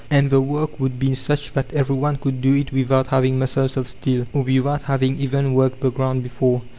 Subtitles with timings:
[0.09, 3.87] And the work would be such that everyone could do it without having muscles of
[3.87, 6.63] steel, or without having even worked the ground before.